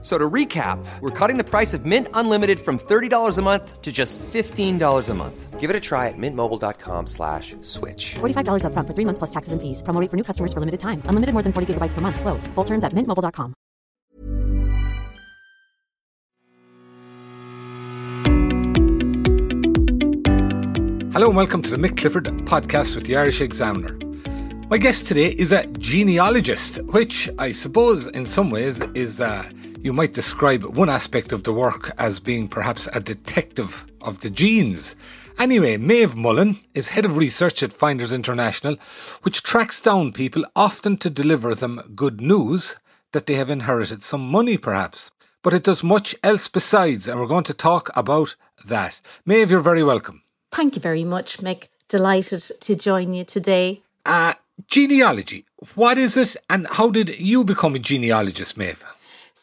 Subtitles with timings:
[0.00, 3.90] So to recap, we're cutting the price of Mint Unlimited from $30 a month to
[3.90, 5.58] just $15 a month.
[5.58, 8.14] Give it a try at mintmobile.com slash switch.
[8.20, 9.82] $45 upfront for three months plus taxes and fees.
[9.82, 11.02] Promo rate for new customers for limited time.
[11.06, 12.20] Unlimited more than 40 gigabytes per month.
[12.20, 12.46] Slows.
[12.54, 13.54] Full terms at mintmobile.com.
[21.12, 23.98] Hello and welcome to the Mick Clifford podcast with the Irish Examiner.
[24.70, 29.42] My guest today is a genealogist, which I suppose in some ways is uh,
[29.80, 34.30] you might describe one aspect of the work as being perhaps a detective of the
[34.30, 34.96] genes.
[35.38, 38.76] Anyway, Maeve Mullin is head of research at Finders International,
[39.22, 42.76] which tracks down people often to deliver them good news
[43.12, 45.10] that they have inherited some money perhaps.
[45.42, 49.00] But it does much else besides, and we're going to talk about that.
[49.24, 50.22] Maeve, you're very welcome.
[50.50, 51.68] Thank you very much, Mick.
[51.88, 53.82] Delighted to join you today.
[54.04, 54.34] Uh,
[54.66, 55.44] genealogy.
[55.76, 58.84] What is it and how did you become a genealogist, Maeve?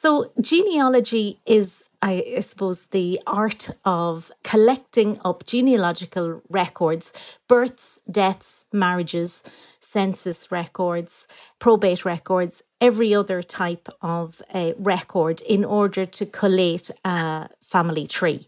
[0.05, 7.11] So, genealogy is, I suppose, the art of collecting up genealogical records,
[7.47, 9.43] births, deaths, marriages,
[9.79, 14.43] census records, probate records, every other type of
[14.77, 18.45] record in order to collate a family tree.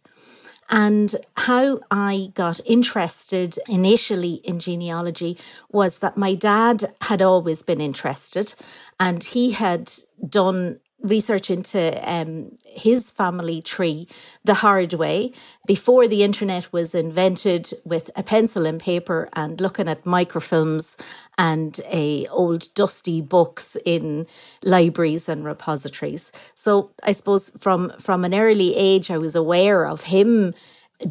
[0.69, 5.39] And how I got interested initially in genealogy
[5.71, 8.53] was that my dad had always been interested
[8.99, 9.91] and he had
[10.29, 14.07] done research into um, his family tree
[14.43, 15.31] the hard way
[15.67, 20.99] before the internet was invented with a pencil and paper and looking at microfilms
[21.37, 24.25] and a old dusty books in
[24.63, 26.31] libraries and repositories.
[26.55, 30.53] So i suppose from from an early age i was aware of him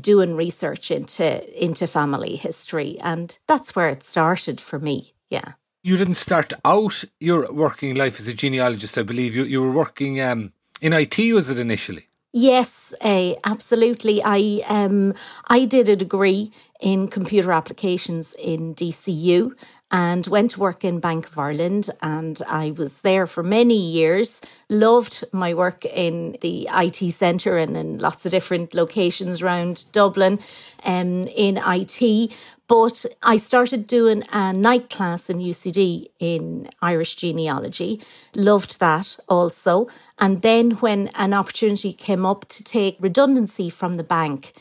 [0.00, 5.12] doing research into into family history and that's where it started for me.
[5.30, 5.52] Yeah
[5.86, 9.36] you didn't start out your working life as a genealogist, I believe.
[9.36, 12.08] You you were working um, in IT, was it initially?
[12.32, 14.20] Yes, uh, absolutely.
[14.24, 15.14] I um,
[15.48, 19.54] I did a degree in computer applications in DCU
[19.90, 24.40] and went to work in Bank of Ireland and I was there for many years.
[24.68, 30.40] Loved my work in the IT centre and in lots of different locations around Dublin
[30.84, 32.36] um, in IT.
[32.68, 38.00] But I started doing a night class in UCD in Irish genealogy.
[38.34, 39.86] Loved that also.
[40.18, 44.52] And then when an opportunity came up to take redundancy from the bank,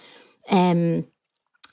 [0.52, 1.08] um,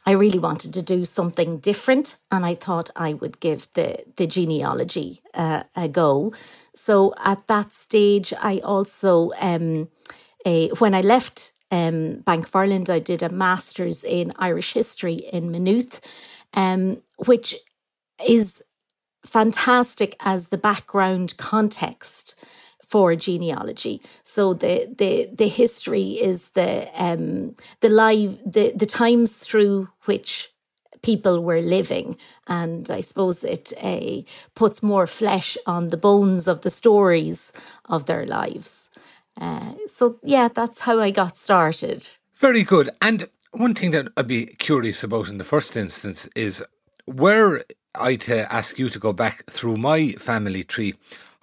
[0.04, 4.26] I really wanted to do something different, and I thought I would give the the
[4.26, 6.32] genealogy uh, a go.
[6.74, 9.88] So at that stage, I also, um,
[10.44, 15.14] a, when I left um, Bank of Ireland, I did a master's in Irish history
[15.32, 16.00] in Maynooth,
[16.54, 17.54] um, which
[18.26, 18.62] is
[19.24, 22.34] fantastic as the background context
[22.92, 24.02] for genealogy.
[24.22, 26.72] So the the the history is the
[27.06, 30.52] um, the live the the times through which
[31.00, 32.16] people were living,
[32.46, 34.22] and I suppose it uh,
[34.54, 37.52] puts more flesh on the bones of the stories
[37.86, 38.90] of their lives.
[39.40, 42.00] Uh, so yeah, that's how I got started.
[42.34, 42.90] Very good.
[43.00, 46.62] And one thing that I'd be curious about in the first instance is
[47.06, 47.64] were
[47.94, 50.94] I to ask you to go back through my family tree,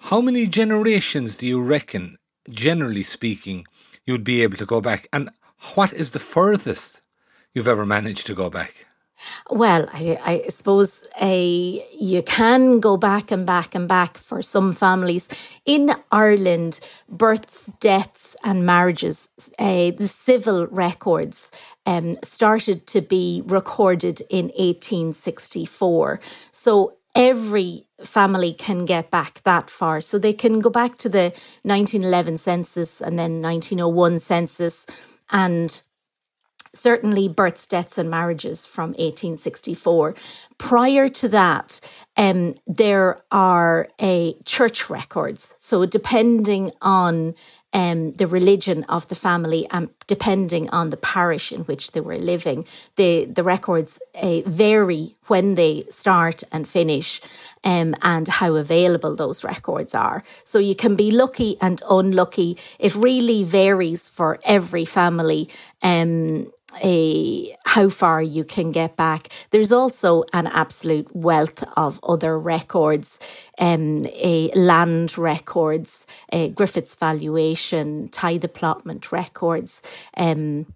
[0.04, 2.18] how many generations do you reckon,
[2.48, 3.66] generally speaking,
[4.06, 5.06] you'd be able to go back?
[5.12, 5.30] And
[5.74, 7.02] what is the furthest
[7.54, 8.86] you've ever managed to go back?
[9.50, 14.72] Well, I, I suppose uh, you can go back and back and back for some
[14.72, 15.28] families.
[15.66, 19.28] In Ireland, births, deaths, and marriages,
[19.58, 21.50] uh, the civil records
[21.84, 26.20] um, started to be recorded in 1864.
[26.50, 30.00] So every family can get back that far.
[30.00, 31.32] So they can go back to the
[31.62, 34.86] 1911 census and then 1901 census
[35.30, 35.82] and
[36.72, 40.14] certainly births, deaths, and marriages from 1864.
[40.58, 41.80] Prior to that,
[42.16, 45.54] um, there are a church records.
[45.58, 47.34] So depending on
[47.72, 52.18] um, the religion of the family and depending on the parish in which they were
[52.18, 52.64] living,
[52.96, 57.20] the the records uh, vary when they start and finish,
[57.64, 60.24] um, and how available those records are.
[60.44, 62.58] So you can be lucky and unlucky.
[62.78, 65.48] It really varies for every family.
[65.82, 66.52] Um,
[66.82, 69.28] a how far you can get back.
[69.50, 73.18] There's also an absolute wealth of other records,
[73.58, 79.82] um, a land records, a Griffiths valuation, tithe allotment records,
[80.16, 80.66] um,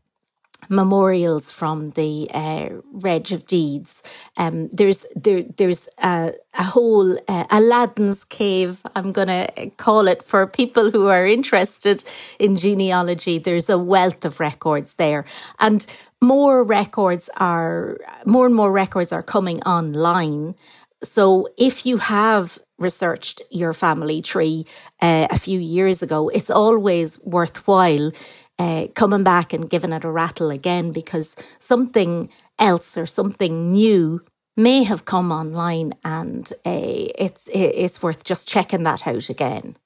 [0.69, 4.03] memorials from the uh, Reg of Deeds.
[4.37, 8.81] Um, there's there there's a, a whole uh, Aladdin's cave.
[8.95, 12.05] I'm going to call it for people who are interested
[12.39, 13.39] in genealogy.
[13.39, 15.25] There's a wealth of records there,
[15.59, 15.87] and
[16.21, 20.55] more records are more and more records are coming online.
[21.03, 24.67] So if you have researched your family tree
[25.01, 28.11] uh, a few years ago, it's always worthwhile
[28.59, 32.29] uh, coming back and giving it a rattle again because something
[32.59, 34.21] else or something new
[34.57, 36.71] may have come online and uh,
[37.19, 39.77] it's it's worth just checking that out again.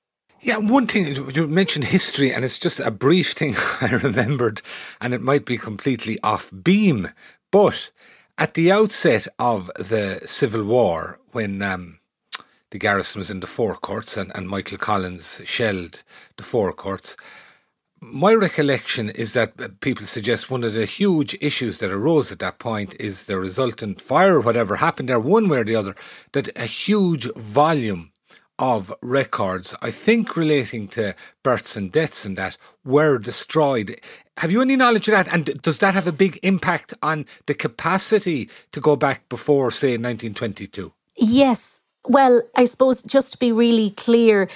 [0.40, 4.62] Yeah, one thing you mentioned history, and it's just a brief thing I remembered,
[5.00, 7.08] and it might be completely off beam,
[7.50, 7.90] but
[8.36, 11.98] at the outset of the Civil War, when um,
[12.70, 16.04] the garrison was in the Four Courts and, and Michael Collins shelled
[16.36, 17.16] the Four Courts,
[18.00, 22.38] my recollection is that uh, people suggest one of the huge issues that arose at
[22.38, 25.94] that point is the resultant fire, or whatever happened there, one way or the other,
[26.32, 28.12] that a huge volume
[28.58, 34.00] of records, I think relating to births and deaths and that, were destroyed.
[34.38, 35.32] Have you any knowledge of that?
[35.32, 39.90] And does that have a big impact on the capacity to go back before, say,
[39.90, 40.92] 1922?
[41.16, 44.48] Yes, well, I suppose just to be really clear,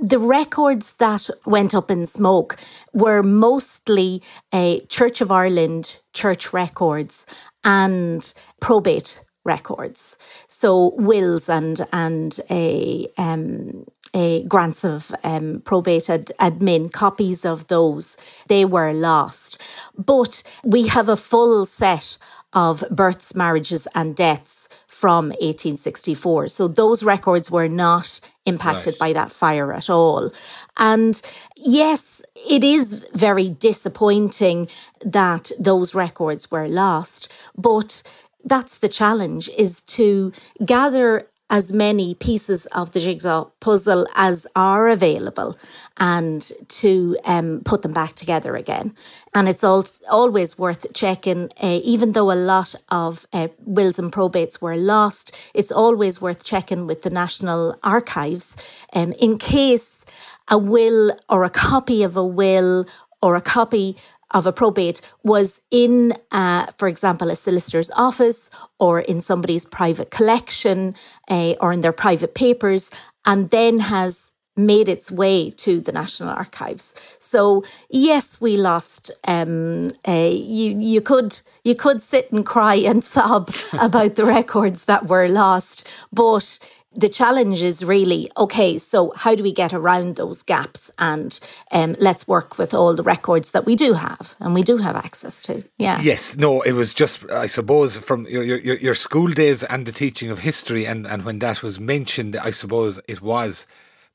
[0.00, 2.56] the records that went up in smoke
[2.92, 4.22] were mostly
[4.52, 7.26] a Church of Ireland church records
[7.64, 10.16] and probate records.
[10.46, 13.84] So wills and and a um,
[14.14, 18.16] a grants of um, probate ad, admin copies of those
[18.48, 19.60] they were lost.
[19.96, 22.18] But we have a full set
[22.52, 26.48] of births, marriages, and deaths from 1864.
[26.48, 28.98] So those records were not impacted right.
[28.98, 30.32] by that fire at all.
[30.76, 31.22] And
[31.56, 34.66] yes, it is very disappointing
[35.04, 38.02] that those records were lost, but
[38.44, 40.32] that's the challenge is to
[40.64, 45.56] gather as many pieces of the jigsaw puzzle as are available
[45.96, 48.94] and to um, put them back together again.
[49.34, 54.12] And it's all, always worth checking, uh, even though a lot of uh, wills and
[54.12, 58.56] probates were lost, it's always worth checking with the National Archives
[58.92, 60.04] um, in case
[60.48, 62.86] a will or a copy of a will
[63.20, 63.96] or a copy
[64.32, 70.10] of a probate was in, uh, for example, a solicitor's office or in somebody's private
[70.10, 70.94] collection
[71.28, 72.90] uh, or in their private papers,
[73.24, 76.94] and then has made its way to the National Archives.
[77.18, 79.10] So yes, we lost.
[79.26, 84.84] Um, uh, you you could you could sit and cry and sob about the records
[84.86, 86.58] that were lost, but
[86.94, 91.38] the challenge is really okay so how do we get around those gaps and
[91.70, 94.96] um, let's work with all the records that we do have and we do have
[94.96, 95.62] access to?
[95.76, 96.00] Yeah.
[96.00, 96.36] Yes.
[96.36, 100.30] No it was just i suppose from your, your, your school days and the teaching
[100.30, 103.66] of history and, and when that was mentioned i suppose it was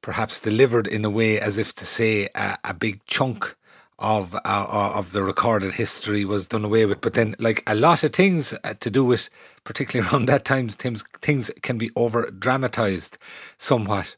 [0.01, 3.55] perhaps delivered in a way as if to say a, a big chunk
[4.03, 7.01] of uh, uh, of the recorded history was done away with.
[7.01, 9.29] But then, like a lot of things uh, to do with,
[9.63, 13.17] particularly around that time, things things can be over dramatized
[13.57, 14.15] somewhat.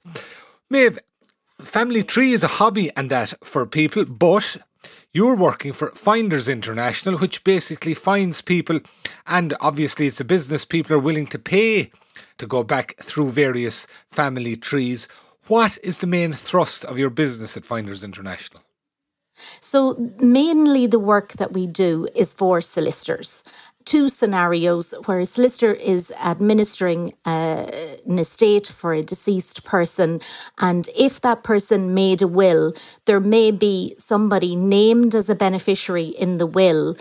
[0.69, 0.99] Maeve,
[1.61, 4.57] family tree is a hobby and that for people, but
[5.13, 8.79] you're working for Finders International, which basically finds people,
[9.27, 11.91] and obviously it's a business people are willing to pay
[12.37, 15.07] to go back through various family trees.
[15.47, 18.64] What is the main thrust of your business at Finders International?
[19.61, 23.43] So, mainly the work that we do is for solicitors.
[23.85, 27.67] Two scenarios where a solicitor is administering uh,
[28.07, 30.21] an estate for a deceased person,
[30.57, 32.73] and if that person made a will,
[33.05, 36.97] there may be somebody named as a beneficiary in the will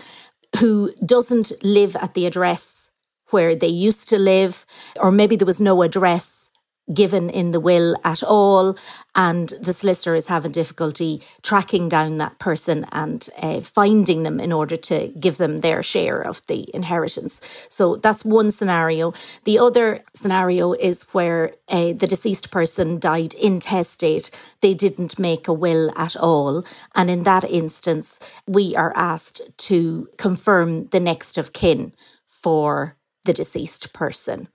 [0.59, 2.91] who doesn't live at the address
[3.29, 4.65] where they used to live,
[4.97, 6.44] or maybe there was no address
[6.93, 8.77] given in the will at all,
[9.15, 14.51] and the solicitor is having difficulty tracking down that person and uh, finding them in
[14.51, 17.41] order to give them their share of the inheritance.
[17.69, 19.13] So that's one scenario.
[19.45, 24.29] The other scenario is where uh, the deceased person died intestate,
[24.61, 26.63] they didn't make a will at all,
[26.93, 31.93] and in that instance, we are asked to confirm the next of kin
[32.27, 34.47] for the deceased person.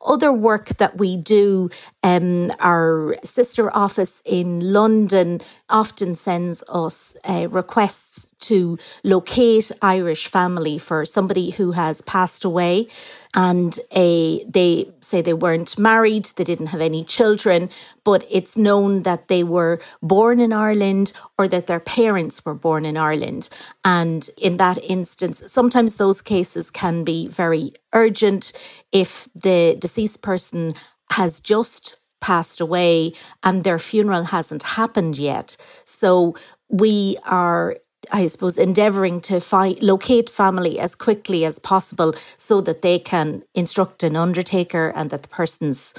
[0.00, 1.70] Other work that we do,
[2.02, 10.78] um, our sister office in London often sends us uh, requests to locate Irish family
[10.78, 12.86] for somebody who has passed away
[13.34, 17.68] and a, they say they weren't married, they didn't have any children,
[18.04, 22.84] but it's known that they were born in Ireland or that their parents were born
[22.86, 23.48] in Ireland.
[23.84, 28.52] And in that instance, sometimes those cases can be very urgent
[28.92, 30.72] if the deceased person
[31.10, 35.56] has just passed away and their funeral hasn't happened yet.
[35.84, 36.34] So
[36.68, 37.76] we are
[38.12, 43.42] I suppose, endeavouring to find locate family as quickly as possible so that they can
[43.54, 45.94] instruct an undertaker and that the person's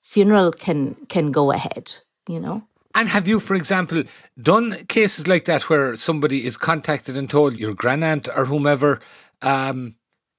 [0.00, 1.96] funeral can can go ahead.
[2.28, 2.62] You know.
[2.94, 4.04] And have you, for example,
[4.40, 9.00] done cases like that where somebody is contacted and told your grandaunt or whomever
[9.42, 9.96] um,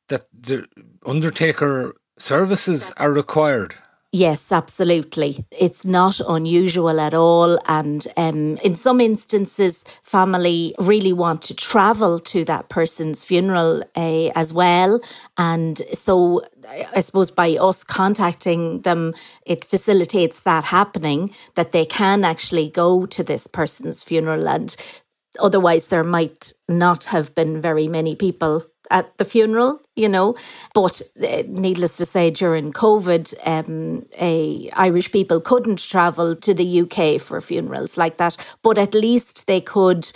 [0.07, 0.67] that the
[1.05, 3.75] undertaker services are required?
[4.13, 5.45] Yes, absolutely.
[5.57, 7.57] It's not unusual at all.
[7.65, 14.27] And um, in some instances, family really want to travel to that person's funeral uh,
[14.35, 14.99] as well.
[15.37, 16.41] And so
[16.93, 19.13] I suppose by us contacting them,
[19.45, 24.49] it facilitates that happening, that they can actually go to this person's funeral.
[24.49, 24.75] And
[25.39, 30.35] otherwise, there might not have been very many people at the funeral, you know.
[30.73, 36.81] But uh, needless to say, during COVID, um, a, Irish people couldn't travel to the
[36.81, 38.37] UK for funerals like that.
[38.61, 40.11] But at least they could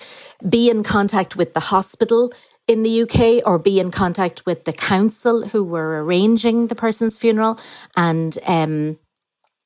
[0.48, 2.32] be in contact with the hospital
[2.68, 7.18] in the UK or be in contact with the council who were arranging the person's
[7.18, 7.60] funeral
[7.96, 8.98] and um,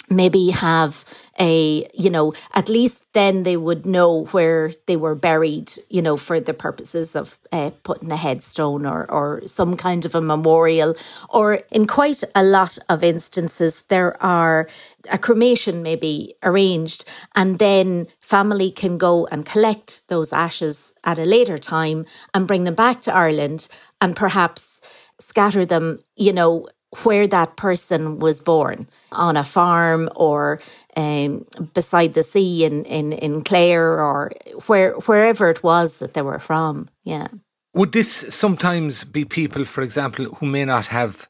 [0.09, 1.05] maybe have
[1.39, 6.17] a you know at least then they would know where they were buried you know
[6.17, 10.95] for the purposes of uh, putting a headstone or or some kind of a memorial.
[11.29, 14.67] Or in quite a lot of instances there are
[15.09, 21.19] a cremation may be arranged and then family can go and collect those ashes at
[21.19, 23.67] a later time and bring them back to Ireland
[24.01, 24.81] and perhaps
[25.19, 26.67] scatter them you know
[27.03, 30.59] where that person was born on a farm or
[30.95, 34.31] um, beside the sea in, in, in Clare or
[34.65, 36.89] where wherever it was that they were from.
[37.03, 37.27] Yeah.
[37.73, 41.29] Would this sometimes be people, for example, who may not have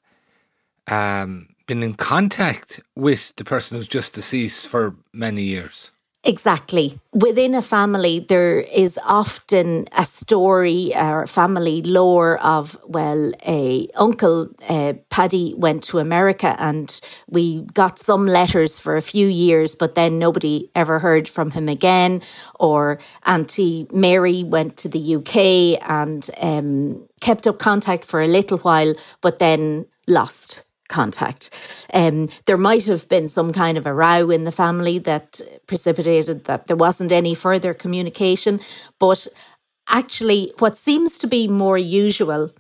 [0.88, 5.92] um, been in contact with the person who's just deceased for many years?
[6.26, 7.00] Exactly.
[7.14, 14.50] Within a family, there is often a story or family lore of, well, a uncle
[14.68, 17.00] uh, Paddy went to America and
[17.30, 21.70] we got some letters for a few years, but then nobody ever heard from him
[21.70, 22.22] again.
[22.60, 28.58] Or Auntie Mary went to the UK and um, kept up contact for a little
[28.58, 31.50] while, but then lost contact.
[31.94, 36.46] Um, there might have been some kind of a row in the family that precipitated
[36.46, 38.60] that there wasn't any further communication.
[39.00, 39.28] But
[39.88, 42.52] actually, what seems to be more usual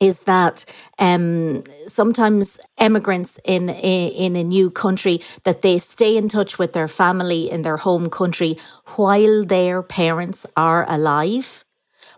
[0.00, 0.64] is that
[0.98, 6.88] um, sometimes immigrants in in a new country that they stay in touch with their
[6.88, 8.56] family in their home country
[8.96, 11.64] while their parents are alive,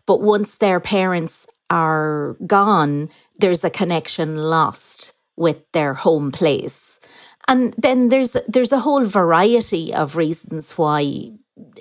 [0.06, 3.08] but once their parents are gone,
[3.38, 7.00] there's a connection lost with their home place.
[7.48, 11.32] And then there's there's a whole variety of reasons why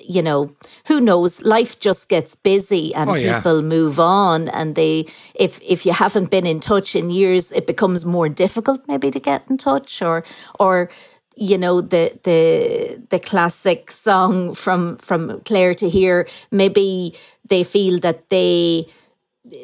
[0.01, 0.53] you know
[0.85, 3.37] who knows life just gets busy and oh, yeah.
[3.37, 5.05] people move on and they
[5.35, 9.19] if if you haven't been in touch in years it becomes more difficult maybe to
[9.19, 10.23] get in touch or
[10.59, 10.89] or
[11.35, 17.15] you know the the the classic song from from Clare to Here maybe
[17.47, 18.87] they feel that they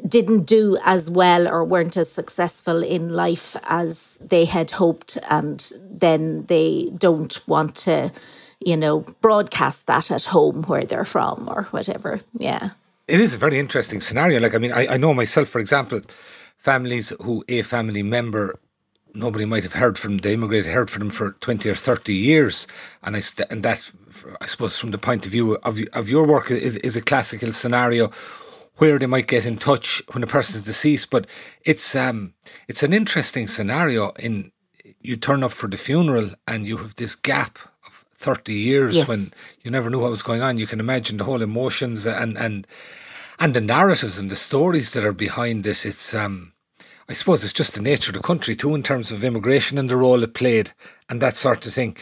[0.07, 5.71] didn't do as well or weren't as successful in life as they had hoped and
[5.81, 8.11] then they don't want to
[8.59, 12.21] you know broadcast that at home where they're from or whatever.
[12.37, 12.71] Yeah.
[13.07, 14.39] It is a very interesting scenario.
[14.39, 16.01] Like i mean i, I know myself for example
[16.57, 18.55] families who a family member
[19.15, 22.67] nobody might have heard from they immigrated heard from them for 20 or 30 years
[23.03, 23.91] and I st- and that
[24.41, 27.51] I suppose from the point of view of of your work is is a classical
[27.51, 28.11] scenario
[28.77, 31.09] where they might get in touch when a person is deceased.
[31.09, 31.27] But
[31.63, 32.33] it's um,
[32.67, 34.11] it's an interesting scenario.
[34.11, 34.51] In
[35.01, 39.07] you turn up for the funeral and you have this gap of thirty years yes.
[39.07, 39.27] when
[39.61, 40.57] you never knew what was going on.
[40.57, 42.67] You can imagine the whole emotions and and
[43.39, 45.85] and the narratives and the stories that are behind this.
[45.85, 46.53] It's um,
[47.07, 49.87] I suppose it's just the nature of the country too, in terms of immigration and
[49.87, 50.71] the role it played
[51.09, 51.97] and that sort of thing.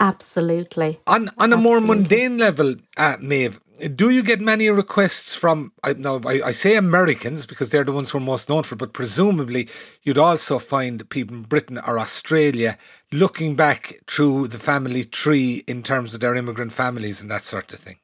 [0.00, 1.00] Absolutely.
[1.06, 1.62] On on a Absolutely.
[1.62, 5.72] more mundane level, uh, Maeve, Do you get many requests from?
[5.82, 8.76] I, no, I, I say Americans because they're the ones who are most known for.
[8.76, 9.68] But presumably,
[10.02, 12.78] you'd also find people in Britain or Australia
[13.10, 17.72] looking back through the family tree in terms of their immigrant families and that sort
[17.72, 17.98] of thing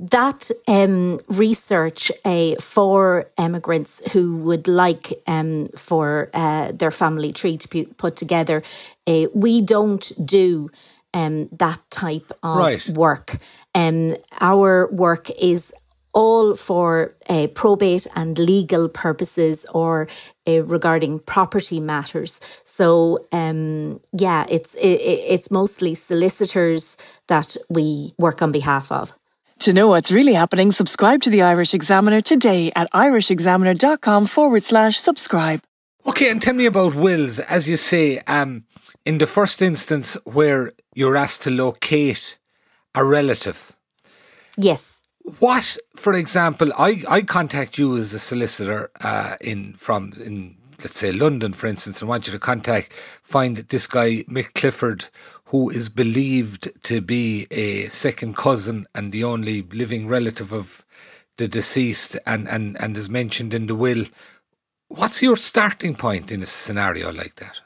[0.00, 7.58] that um, research uh, for immigrants who would like um, for uh, their family tree
[7.58, 8.62] to be put together,
[9.06, 10.70] uh, we don't do
[11.14, 12.88] um, that type of right.
[12.88, 13.36] work.
[13.74, 15.72] Um, our work is
[16.12, 20.08] all for uh, probate and legal purposes or
[20.46, 22.40] uh, regarding property matters.
[22.64, 26.96] So um, yeah, it's it, it's mostly solicitors
[27.28, 29.12] that we work on behalf of.
[29.60, 34.96] To know what's really happening, subscribe to the Irish Examiner today at irishexaminer.com forward slash
[34.96, 35.60] subscribe.
[36.06, 37.38] Okay, and tell me about wills.
[37.40, 38.64] As you say, um,
[39.04, 42.38] in the first instance where you're asked to locate
[42.94, 43.72] a relative.
[44.56, 45.02] Yes.
[45.38, 50.98] What, for example, I, I contact you as a solicitor uh, in from in let's
[50.98, 52.92] say London, for instance, and want you to contact
[53.22, 55.06] find this guy Mick Clifford
[55.46, 60.84] who is believed to be a second cousin and the only living relative of
[61.38, 64.04] the deceased and, and, and is mentioned in the will.
[64.88, 67.60] What's your starting point in a scenario like that?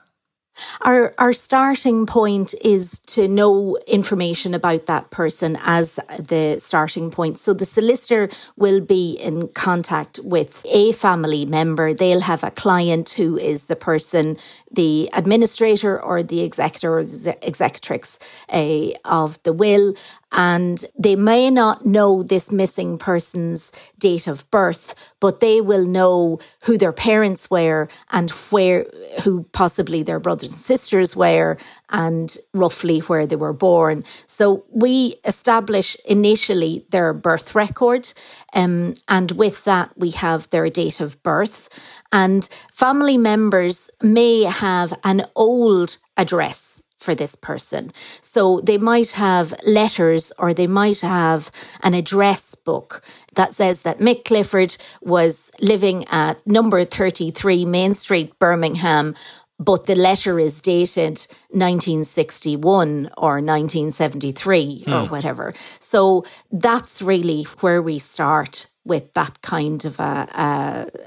[0.82, 7.38] Our our starting point is to know information about that person as the starting point.
[7.38, 11.94] So the solicitor will be in contact with a family member.
[11.94, 14.36] They'll have a client who is the person,
[14.74, 18.18] the administrator or the executor or the executrix
[18.52, 19.94] uh, of the will,
[20.32, 26.40] and they may not know this missing person's date of birth, but they will know
[26.64, 28.86] who their parents were and where,
[29.22, 31.56] who possibly their brothers and sisters were,
[31.94, 34.04] and roughly where they were born.
[34.26, 38.12] So we establish initially their birth record,
[38.52, 41.68] um, and with that, we have their date of birth.
[42.10, 47.92] And family members may have an old address for this person.
[48.22, 51.50] So they might have letters or they might have
[51.82, 53.02] an address book
[53.34, 59.14] that says that Mick Clifford was living at number 33 Main Street, Birmingham
[59.58, 65.10] but the letter is dated 1961 or 1973 or hmm.
[65.10, 65.54] whatever.
[65.78, 70.28] So that's really where we start with that kind of a,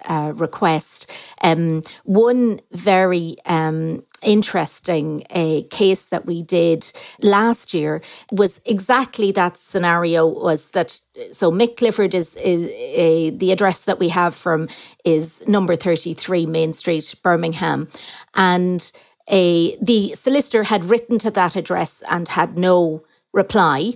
[0.08, 1.12] a, a request.
[1.42, 5.22] Um, one very um, interesting
[5.70, 10.26] case that we did last year was exactly that scenario.
[10.26, 11.00] Was that
[11.32, 11.52] so?
[11.52, 14.68] Mick Clifford is is uh, the address that we have from
[15.06, 17.88] is number thirty three Main Street, Birmingham,
[18.34, 18.92] and
[19.30, 23.94] a the solicitor had written to that address and had no reply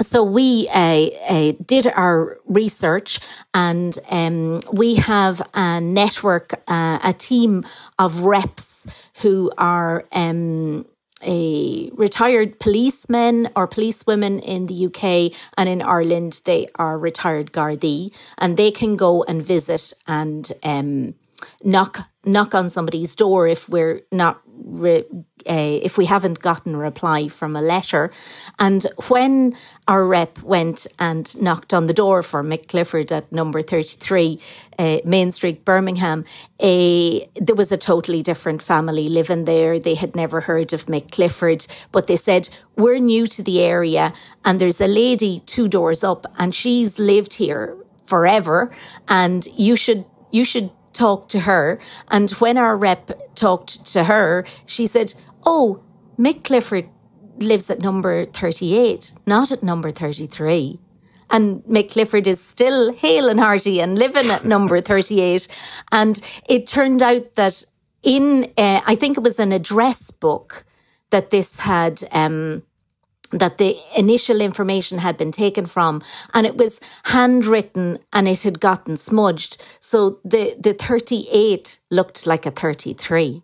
[0.00, 3.20] so we uh, uh, did our research
[3.52, 7.64] and um, we have a network, uh, a team
[7.98, 8.86] of reps
[9.22, 10.84] who are um,
[11.22, 16.42] a retired policemen or policewomen in the UK and in Ireland.
[16.44, 21.14] They are retired Gardaí and they can go and visit and um,
[21.62, 25.04] knock knock on somebody's door if we're not re,
[25.46, 28.10] uh, if we haven't gotten a reply from a letter.
[28.58, 29.56] And when
[29.88, 34.40] our rep went and knocked on the door for Mick Clifford at number 33
[34.78, 36.24] uh, Main Street, Birmingham,
[36.60, 39.78] uh, there was a totally different family living there.
[39.78, 44.12] They had never heard of Mick Clifford, but they said, We're new to the area,
[44.44, 48.70] and there's a lady two doors up, and she's lived here forever,
[49.08, 51.78] and you should you should talk to her.
[52.08, 55.82] And when our rep talked to her, she said, Oh,
[56.18, 56.88] Mick Clifford
[57.38, 60.78] lives at number 38, not at number 33.
[61.30, 65.48] And Mick Clifford is still hale and hearty and living at number 38.
[65.90, 67.64] And it turned out that
[68.02, 70.64] in, uh, I think it was an address book
[71.10, 72.62] that this had, um,
[73.38, 78.60] that the initial information had been taken from and it was handwritten and it had
[78.60, 79.62] gotten smudged.
[79.80, 83.42] So the, the 38 looked like a 33.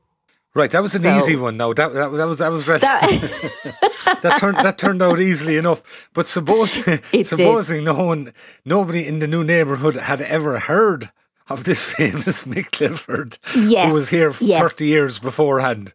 [0.53, 1.57] Right, that was an so, easy one.
[1.57, 2.81] No, that that, that was that was that,
[4.23, 6.11] that turned that turned out easily enough.
[6.13, 6.73] But suppose
[7.23, 7.85] supposing did.
[7.85, 8.33] no one,
[8.65, 11.13] nobody in the new neighbourhood had ever heard
[11.49, 14.61] of this famous Mick Clifford, yes, who was here yes.
[14.61, 15.93] thirty years beforehand.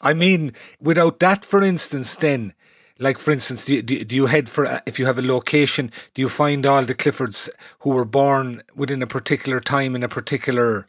[0.00, 2.54] I mean, without that, for instance, then
[3.02, 6.22] like, for instance, do you, do you head for, if you have a location, do
[6.22, 7.48] you find all the Cliffords
[7.80, 10.86] who were born within a particular time in a particular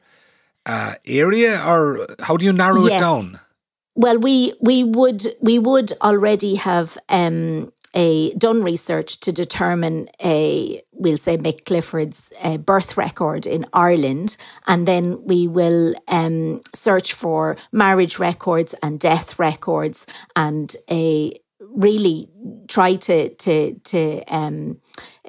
[0.65, 2.97] uh, area, or how do you narrow yes.
[2.97, 3.39] it down?
[3.95, 10.81] Well, we we would we would already have um, a done research to determine a
[10.93, 17.13] we'll say Mick Clifford's uh, birth record in Ireland, and then we will um, search
[17.13, 21.33] for marriage records and death records, and a
[21.69, 22.29] really
[22.67, 24.79] try to to to um,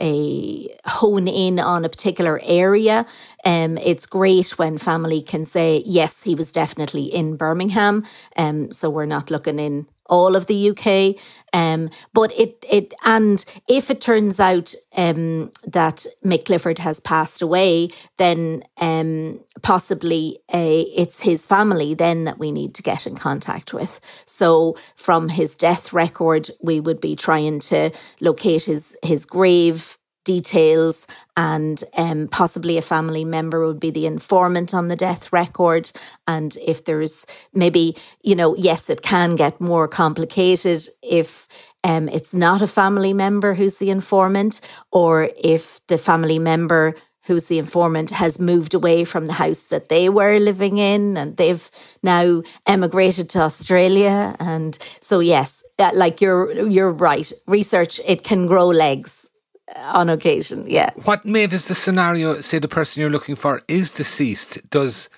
[0.00, 3.06] a hone in on a particular area.
[3.44, 8.04] Um, it's great when family can say yes, he was definitely in Birmingham.
[8.36, 11.20] Um, so we're not looking in all of the UK.
[11.52, 17.42] Um, but it it and if it turns out um, that Mick Clifford has passed
[17.42, 23.16] away, then um, possibly a, it's his family then that we need to get in
[23.16, 24.00] contact with.
[24.26, 27.90] So from his death record, we would be trying to
[28.20, 31.06] locate his his grave details
[31.36, 35.90] and um, possibly a family member would be the informant on the death record.
[36.26, 41.46] And if there's maybe, you know, yes, it can get more complicated if
[41.84, 44.60] um, it's not a family member who's the informant
[44.90, 46.94] or if the family member
[47.26, 51.36] who's the informant has moved away from the house that they were living in and
[51.38, 51.70] they've
[52.02, 54.36] now emigrated to Australia.
[54.38, 57.32] And so yes like you're you're right.
[57.46, 59.28] Research it can grow legs
[59.76, 60.64] on occasion.
[60.66, 60.90] Yeah.
[61.04, 62.40] What Maeve is the scenario?
[62.40, 64.58] Say the person you're looking for is deceased.
[64.70, 65.08] Does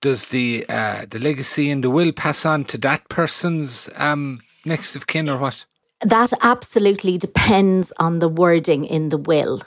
[0.00, 4.96] does the uh, the legacy and the will pass on to that person's um, next
[4.96, 5.64] of kin or what?
[6.02, 9.62] That absolutely depends on the wording in the will.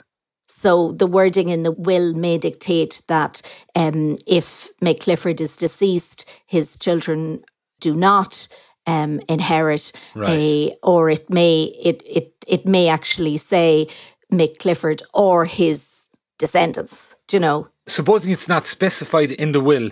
[0.48, 3.42] So the wording in the will may dictate that
[3.76, 7.44] um, if Mick Clifford is deceased, his children
[7.80, 8.48] do not
[8.86, 10.30] um, inherit, right.
[10.30, 13.86] a, or it may it it it may actually say
[14.32, 16.08] Mick Clifford or his
[16.38, 17.68] descendants, do you know?
[17.86, 19.90] Supposing it's not specified in the will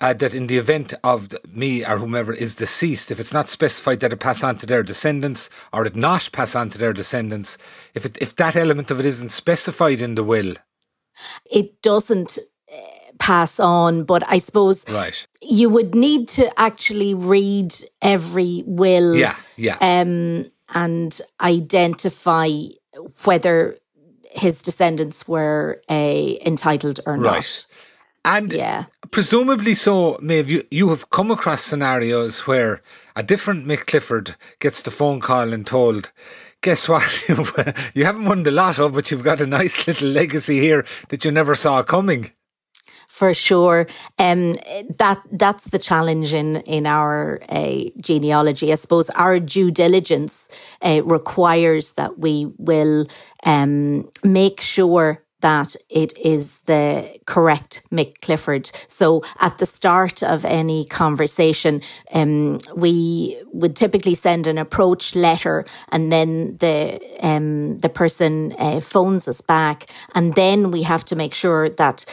[0.00, 3.48] uh, that in the event of the, me or whomever is deceased, if it's not
[3.48, 6.92] specified that it pass on to their descendants or it not pass on to their
[6.92, 7.56] descendants,
[7.94, 10.54] if it, if that element of it isn't specified in the will,
[11.50, 12.38] it doesn't
[12.72, 12.76] uh,
[13.18, 14.04] pass on.
[14.04, 15.26] But I suppose right.
[15.42, 22.48] you would need to actually read every will, yeah, yeah, um, and identify
[23.24, 23.78] whether
[24.30, 27.34] his descendants were a entitled or not.
[27.34, 27.66] Right.
[28.24, 28.86] And yeah.
[29.10, 32.82] presumably so, Maeve, you, you have come across scenarios where
[33.14, 36.10] a different Mick Clifford gets the phone call and told,
[36.62, 37.28] guess what?
[37.94, 41.30] you haven't won the lotto, but you've got a nice little legacy here that you
[41.30, 42.30] never saw coming
[43.14, 43.86] for sure.
[44.18, 44.54] Um,
[44.98, 48.72] that that's the challenge in in our uh, genealogy.
[48.72, 50.48] I suppose our due diligence
[50.82, 53.06] uh, requires that we will
[53.44, 58.70] um, make sure that it is the correct Mick Clifford.
[58.88, 61.82] So at the start of any conversation,
[62.14, 68.80] um, we would typically send an approach letter, and then the um, the person uh,
[68.80, 72.06] phones us back, and then we have to make sure that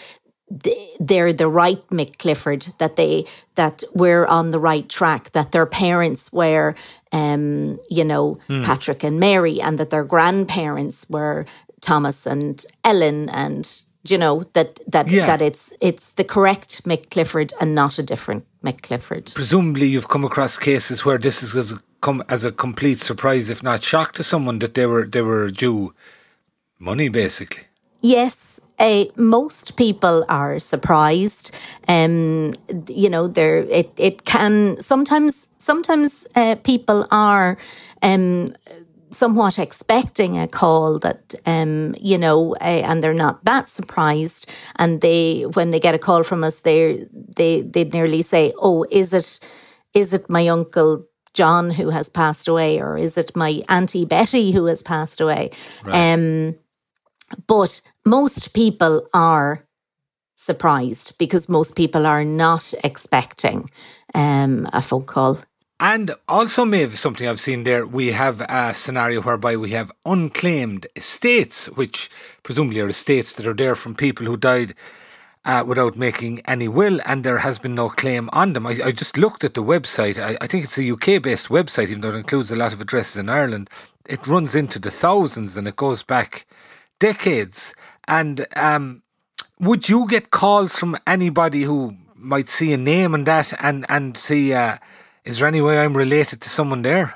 [0.99, 5.65] they're the right Mick Clifford, that they that we're on the right track, that their
[5.65, 6.75] parents were,
[7.11, 8.65] um, you know, mm.
[8.65, 11.45] Patrick and Mary, and that their grandparents were
[11.81, 15.25] Thomas and Ellen, and you know that that yeah.
[15.25, 19.31] that it's it's the correct Mick Clifford and not a different Mick Clifford.
[19.33, 23.83] Presumably, you've come across cases where this is come as a complete surprise, if not
[23.83, 25.93] shock, to someone that they were they were due
[26.79, 27.63] money, basically.
[28.01, 28.50] Yes,
[28.81, 31.55] uh, most people are surprised.
[31.87, 32.53] Um,
[32.87, 37.57] you know, there it it can sometimes sometimes uh, people are.
[38.01, 38.55] Um,
[39.13, 45.01] somewhat expecting a call that um, you know uh, and they're not that surprised and
[45.01, 49.11] they when they get a call from us they they they nearly say oh is
[49.13, 49.37] it
[49.93, 54.53] is it my uncle John who has passed away or is it my auntie Betty
[54.53, 55.49] who has passed away
[55.83, 56.13] right.
[56.13, 56.55] um
[57.47, 59.63] but most people are
[60.35, 63.69] surprised because most people are not expecting
[64.13, 65.39] um, a phone call.
[65.79, 70.85] And also, maybe something I've seen there, we have a scenario whereby we have unclaimed
[70.95, 72.09] estates, which
[72.43, 74.75] presumably are estates that are there from people who died
[75.43, 78.67] uh, without making any will, and there has been no claim on them.
[78.67, 80.21] I, I just looked at the website.
[80.21, 82.81] I, I, think it's a UK based website, even though it includes a lot of
[82.81, 83.67] addresses in Ireland.
[84.07, 86.45] It runs into the thousands and it goes back
[87.01, 87.75] decades.
[88.07, 89.03] And um,
[89.59, 94.15] would you get calls from anybody who might see a name and that and, and
[94.15, 94.77] see, uh,
[95.25, 97.15] is there any way I'm related to someone there?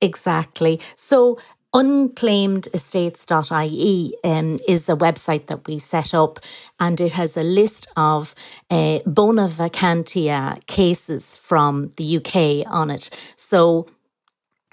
[0.00, 0.80] Exactly.
[0.96, 1.38] So
[1.74, 6.38] unclaimedestates.ie um, is a website that we set up
[6.78, 8.34] and it has a list of
[8.70, 13.08] uh, bona vacantia cases from the UK on it.
[13.36, 13.88] So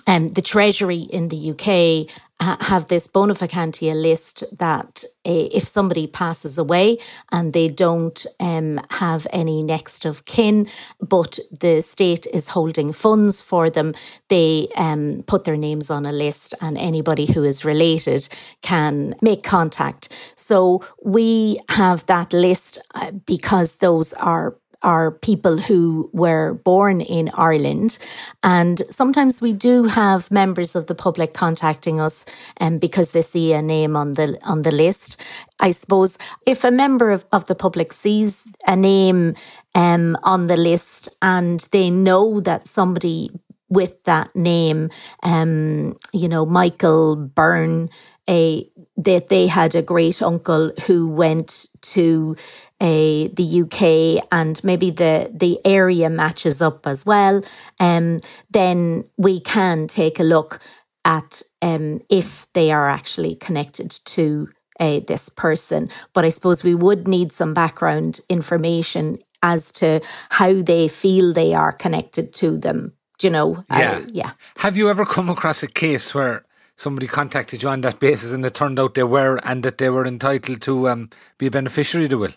[0.07, 2.07] um, the Treasury in the UK
[2.39, 6.97] have this bona vacantia list that uh, if somebody passes away
[7.31, 10.67] and they don't um, have any next of kin,
[11.01, 13.93] but the state is holding funds for them,
[14.29, 18.27] they um, put their names on a list and anybody who is related
[18.61, 20.09] can make contact.
[20.35, 27.29] So we have that list uh, because those are are people who were born in
[27.33, 27.97] Ireland.
[28.43, 32.25] And sometimes we do have members of the public contacting us
[32.61, 35.21] um, because they see a name on the on the list.
[35.59, 39.35] I suppose if a member of, of the public sees a name
[39.75, 43.31] um, on the list and they know that somebody
[43.69, 44.89] with that name,
[45.23, 47.89] um, you know, Michael Byrne,
[48.29, 52.35] a that they had a great uncle who went to
[52.81, 57.41] a, the UK and maybe the, the area matches up as well,
[57.79, 60.59] um, then we can take a look
[61.05, 65.89] at um, if they are actually connected to uh, this person.
[66.13, 71.53] But I suppose we would need some background information as to how they feel they
[71.53, 72.93] are connected to them.
[73.17, 73.63] Do you know?
[73.69, 73.91] Yeah.
[73.91, 74.31] Uh, yeah.
[74.57, 78.45] Have you ever come across a case where somebody contacted you on that basis and
[78.45, 82.05] it turned out they were and that they were entitled to um, be a beneficiary
[82.05, 82.33] of the will?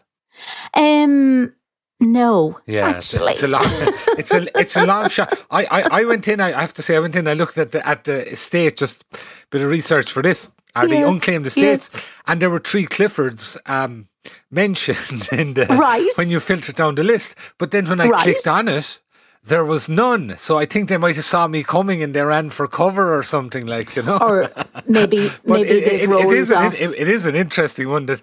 [0.77, 1.55] Um,
[2.01, 3.33] no, Yeah, actually.
[3.33, 3.62] it's a long,
[4.18, 5.38] it's a it's a long shot.
[5.51, 6.40] I, I, I went in.
[6.40, 7.29] I, have to say, I went in.
[7.29, 9.18] I looked at the at the estate, just a
[9.51, 10.51] bit of research for this.
[10.75, 11.90] Are the unclaimed estates?
[12.27, 14.09] And there were three Cliffords um,
[14.51, 16.09] mentioned in the Right.
[16.16, 17.35] when you filtered down the list.
[17.59, 18.23] But then when I Right.
[18.23, 18.99] clicked on it,
[19.45, 20.35] there was none.
[20.38, 23.23] So I think they might have saw me coming and they ran for cover or
[23.23, 24.16] something like you know.
[24.16, 24.51] or
[24.87, 26.81] maybe maybe it- they've it- rolled it is an, off.
[26.81, 28.23] it- it is an interesting one that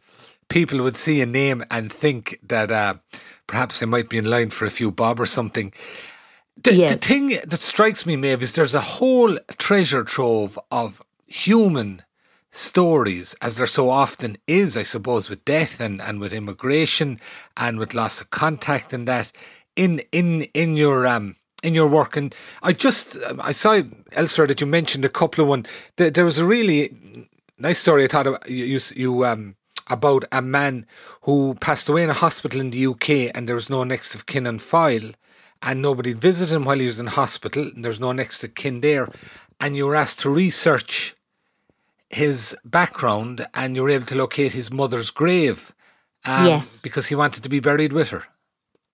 [0.49, 2.95] people would see a name and think that uh,
[3.47, 5.71] perhaps they might be in line for a few bob or something.
[6.61, 12.01] The, the thing that strikes me, Maeve, is there's a whole treasure trove of human
[12.51, 17.19] stories, as there so often is, I suppose, with death and, and with immigration
[17.55, 19.31] and with loss of contact and that
[19.75, 22.17] in in in your um in your work.
[22.17, 23.81] And I just um, I saw
[24.11, 25.65] elsewhere that you mentioned a couple of one.
[25.95, 29.55] There, there was a really nice story I thought of, you, you um
[29.89, 30.85] about a man
[31.21, 34.25] who passed away in a hospital in the UK and there was no next of
[34.25, 35.11] kin on file
[35.61, 38.81] and nobody visited him while he was in hospital and there's no next of kin
[38.81, 39.09] there.
[39.59, 41.15] And you were asked to research
[42.09, 45.73] his background and you were able to locate his mother's grave
[46.25, 46.81] um, Yes.
[46.81, 48.25] because he wanted to be buried with her.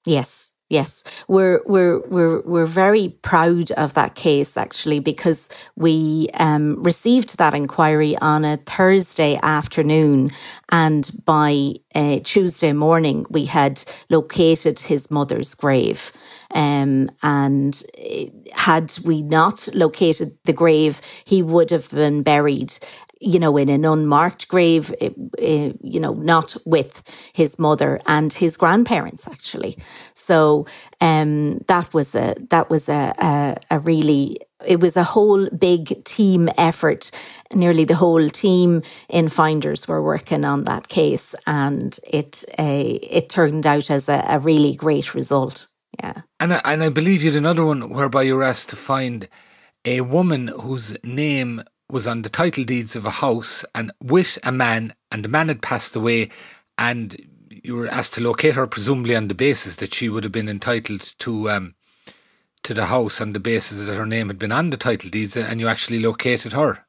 [0.05, 1.04] Yes, yes.
[1.28, 7.54] We're we're we're we're very proud of that case actually because we um, received that
[7.54, 10.32] inquiry on a Thursday afternoon,
[10.71, 16.12] and by uh, Tuesday morning we had located his mother's grave.
[16.54, 17.84] Um, and
[18.54, 22.73] had we not located the grave, he would have been buried
[23.21, 28.34] you know, in an unmarked grave, eh, eh, you know, not with his mother and
[28.34, 29.78] his grandparents actually.
[30.13, 30.65] So
[31.01, 36.04] um, that was a that was a, a a really it was a whole big
[36.04, 37.12] team effort.
[37.54, 42.63] Nearly the whole team in Finders were working on that case, and it uh,
[43.01, 45.67] it turned out as a, a really great result.
[45.99, 46.21] Yeah.
[46.39, 49.30] And I, and I believe you had another one whereby you were asked to find
[49.86, 54.52] a woman whose name was on the title deeds of a house and with a
[54.52, 56.30] man, and the man had passed away,
[56.78, 57.15] and
[57.63, 60.50] you were asked to locate her, presumably on the basis that she would have been
[60.50, 61.76] entitled to um,
[62.63, 65.38] to the house on the basis that her name had been on the title deeds,
[65.38, 66.86] and you actually located her.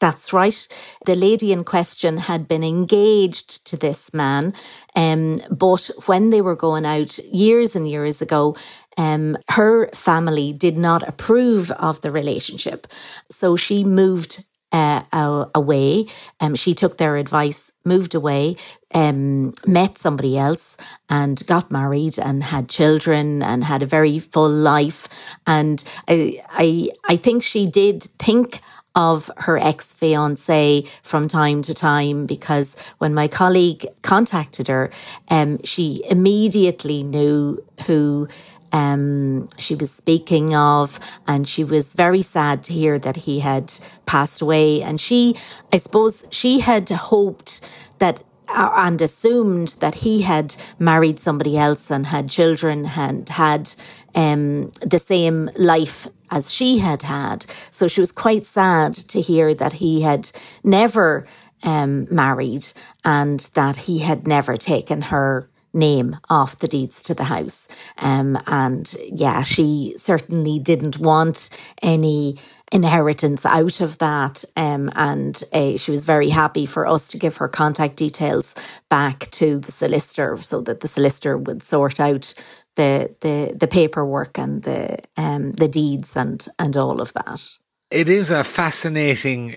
[0.00, 0.66] That's right.
[1.04, 4.54] The lady in question had been engaged to this man,
[4.96, 8.56] um, but when they were going out years and years ago,
[9.00, 12.86] um, her family did not approve of the relationship.
[13.30, 16.06] So she moved uh, away.
[16.38, 18.56] Um, she took their advice, moved away,
[18.92, 20.76] um, met somebody else,
[21.08, 25.08] and got married and had children and had a very full life.
[25.46, 28.60] And I, I, I think she did think
[28.94, 34.90] of her ex fiance from time to time because when my colleague contacted her,
[35.28, 38.28] um, she immediately knew who
[38.72, 43.72] um, she was speaking of, and she was very sad to hear that he had
[44.06, 44.82] passed away.
[44.82, 45.36] And she,
[45.72, 47.60] I suppose, she had hoped
[47.98, 53.72] that uh, and assumed that he had married somebody else and had children and had
[54.14, 57.46] um, the same life as she had had.
[57.70, 60.32] So she was quite sad to hear that he had
[60.64, 61.26] never
[61.62, 62.66] um, married
[63.04, 67.68] and that he had never taken her name off the deeds to the house.
[67.98, 71.50] Um, and yeah, she certainly didn't want
[71.82, 72.36] any
[72.72, 74.44] inheritance out of that.
[74.56, 78.54] Um, and uh, she was very happy for us to give her contact details
[78.88, 82.34] back to the solicitor so that the solicitor would sort out
[82.76, 87.58] the the, the paperwork and the um, the deeds and and all of that.
[87.90, 89.56] It is a fascinating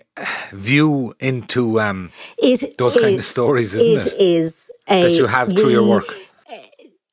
[0.52, 4.13] view into um, it those kind of stories, isn't it?
[4.13, 6.15] It is a, that you have through we, your work.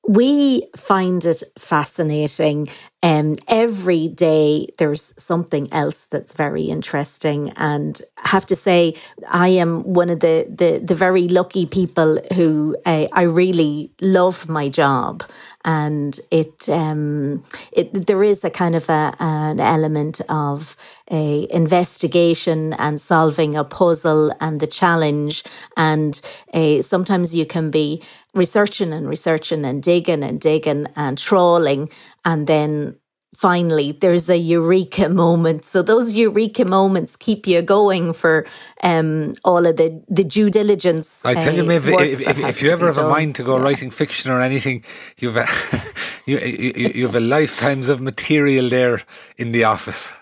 [0.08, 2.68] We find it fascinating.
[3.02, 8.94] Um, every day there's something else that's very interesting, and I have to say
[9.26, 14.50] I am one of the the, the very lucky people who uh, I really love
[14.50, 15.22] my job,
[15.64, 20.76] and it um, it there is a kind of a, an element of
[21.10, 25.42] a investigation and solving a puzzle and the challenge,
[25.74, 26.20] and
[26.52, 28.02] uh, sometimes you can be
[28.34, 31.90] researching and researching and digging and digging and trawling,
[32.24, 32.96] and then
[33.36, 38.44] finally there's a eureka moment so those eureka moments keep you going for
[38.82, 42.62] um, all of the, the due diligence I tell uh, you, Maeve, if, if, if
[42.62, 43.06] you ever have done.
[43.06, 43.62] a mind to go yeah.
[43.62, 44.84] writing fiction or anything,
[45.18, 45.46] you've a,
[46.26, 49.02] you, you, you have a lifetimes of material there
[49.38, 50.12] in the office.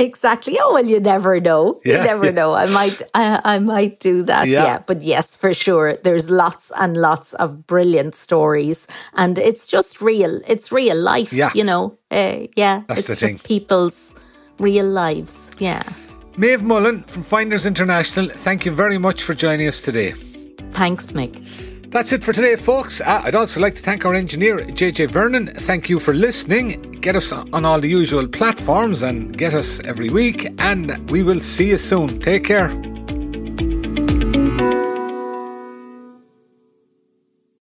[0.00, 0.56] Exactly.
[0.60, 1.80] Oh well, you never know.
[1.84, 2.30] Yeah, you never yeah.
[2.30, 2.54] know.
[2.54, 4.48] I might, I, I might do that.
[4.48, 4.64] Yeah.
[4.64, 4.78] Yeah.
[4.86, 10.40] But yes, for sure, there's lots and lots of brilliant stories, and it's just real.
[10.46, 11.32] It's real life.
[11.32, 11.50] Yeah.
[11.54, 11.98] You know.
[12.10, 12.82] Uh, yeah.
[12.88, 13.44] That's it's the just thing.
[13.44, 14.14] people's
[14.58, 15.50] real lives.
[15.58, 15.82] Yeah.
[16.36, 20.12] Maeve Mullin from Finders International, thank you very much for joining us today.
[20.72, 21.36] Thanks, Mick.
[21.90, 23.00] That's it for today, folks.
[23.00, 25.52] Uh, I'd also like to thank our engineer, JJ Vernon.
[25.52, 26.92] Thank you for listening.
[27.00, 31.40] Get us on all the usual platforms and get us every week, and we will
[31.40, 32.20] see you soon.
[32.20, 32.68] Take care.